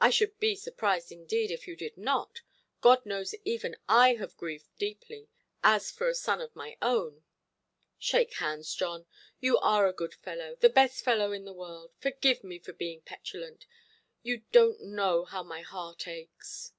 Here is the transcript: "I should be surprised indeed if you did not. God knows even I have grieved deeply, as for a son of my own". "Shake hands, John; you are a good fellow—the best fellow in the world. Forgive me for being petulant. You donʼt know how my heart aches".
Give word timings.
"I 0.00 0.08
should 0.08 0.40
be 0.40 0.56
surprised 0.56 1.12
indeed 1.12 1.50
if 1.50 1.68
you 1.68 1.76
did 1.76 1.98
not. 1.98 2.40
God 2.80 3.04
knows 3.04 3.34
even 3.44 3.76
I 3.86 4.14
have 4.14 4.38
grieved 4.38 4.70
deeply, 4.78 5.28
as 5.62 5.90
for 5.90 6.08
a 6.08 6.14
son 6.14 6.40
of 6.40 6.56
my 6.56 6.78
own". 6.80 7.22
"Shake 7.98 8.32
hands, 8.36 8.72
John; 8.74 9.04
you 9.40 9.58
are 9.58 9.86
a 9.86 9.92
good 9.92 10.14
fellow—the 10.14 10.70
best 10.70 11.02
fellow 11.04 11.32
in 11.32 11.44
the 11.44 11.52
world. 11.52 11.92
Forgive 11.98 12.42
me 12.42 12.60
for 12.60 12.72
being 12.72 13.02
petulant. 13.02 13.66
You 14.22 14.40
donʼt 14.54 14.80
know 14.80 15.26
how 15.26 15.42
my 15.42 15.60
heart 15.60 16.08
aches". 16.08 16.72